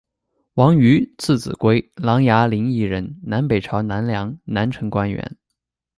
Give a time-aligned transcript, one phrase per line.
[0.55, 5.37] 王瑜，字子圭，琅邪临沂人，南北朝南梁、南陈官员。